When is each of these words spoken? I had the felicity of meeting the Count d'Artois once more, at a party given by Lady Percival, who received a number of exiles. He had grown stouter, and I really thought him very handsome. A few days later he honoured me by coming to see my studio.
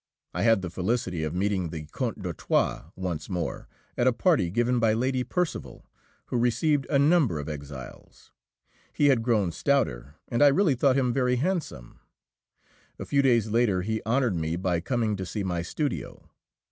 I 0.33 0.41
had 0.41 0.63
the 0.63 0.71
felicity 0.71 1.23
of 1.23 1.35
meeting 1.35 1.69
the 1.69 1.83
Count 1.85 2.23
d'Artois 2.23 2.85
once 2.95 3.29
more, 3.29 3.67
at 3.95 4.07
a 4.07 4.11
party 4.11 4.49
given 4.49 4.79
by 4.79 4.93
Lady 4.93 5.23
Percival, 5.23 5.85
who 6.25 6.39
received 6.39 6.87
a 6.89 6.97
number 6.97 7.37
of 7.37 7.47
exiles. 7.47 8.31
He 8.91 9.09
had 9.09 9.21
grown 9.21 9.51
stouter, 9.51 10.15
and 10.27 10.41
I 10.41 10.47
really 10.47 10.73
thought 10.73 10.97
him 10.97 11.13
very 11.13 11.35
handsome. 11.35 11.99
A 12.97 13.05
few 13.05 13.21
days 13.21 13.49
later 13.49 13.83
he 13.83 14.01
honoured 14.03 14.35
me 14.35 14.55
by 14.55 14.79
coming 14.79 15.15
to 15.17 15.23
see 15.23 15.43
my 15.43 15.61
studio. 15.61 16.31